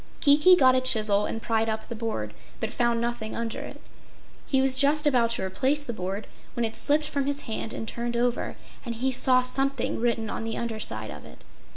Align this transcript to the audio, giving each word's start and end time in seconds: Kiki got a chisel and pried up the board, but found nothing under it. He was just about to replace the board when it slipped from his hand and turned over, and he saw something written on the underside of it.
Kiki 0.19 0.55
got 0.55 0.73
a 0.73 0.81
chisel 0.81 1.27
and 1.27 1.43
pried 1.43 1.69
up 1.69 1.87
the 1.87 1.95
board, 1.95 2.33
but 2.59 2.71
found 2.73 2.99
nothing 2.99 3.35
under 3.35 3.59
it. 3.59 3.79
He 4.47 4.59
was 4.59 4.73
just 4.73 5.05
about 5.05 5.29
to 5.33 5.43
replace 5.43 5.85
the 5.85 5.93
board 5.93 6.25
when 6.55 6.65
it 6.65 6.75
slipped 6.75 7.07
from 7.07 7.27
his 7.27 7.41
hand 7.41 7.71
and 7.71 7.87
turned 7.87 8.17
over, 8.17 8.55
and 8.83 8.95
he 8.95 9.11
saw 9.11 9.43
something 9.43 9.99
written 9.99 10.27
on 10.27 10.43
the 10.43 10.57
underside 10.57 11.11
of 11.11 11.23
it. 11.23 11.43